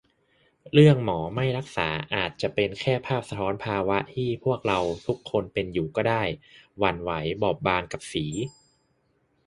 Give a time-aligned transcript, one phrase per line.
[0.73, 6.23] เรื่องหมอไม่รักษาอาจจะเป็นแค่ภาพสะท้อนภาวะที่พวกเราทุกคนเป็นอยู่ก็ได้-
[6.79, 8.25] หวั่นไหวบอบบางกับสี